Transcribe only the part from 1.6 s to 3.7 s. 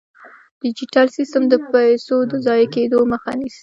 پيسو د ضایع کیدو مخه نیسي.